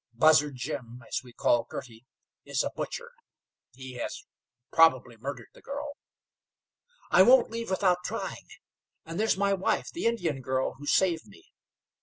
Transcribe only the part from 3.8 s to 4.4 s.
has